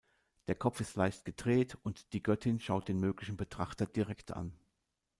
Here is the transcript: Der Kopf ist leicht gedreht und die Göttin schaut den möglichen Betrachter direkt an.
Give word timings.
Der 0.47 0.55
Kopf 0.55 0.79
ist 0.81 0.95
leicht 0.95 1.25
gedreht 1.25 1.77
und 1.83 2.13
die 2.13 2.23
Göttin 2.23 2.59
schaut 2.59 2.87
den 2.87 2.99
möglichen 2.99 3.37
Betrachter 3.37 3.85
direkt 3.85 4.31
an. 4.31 4.51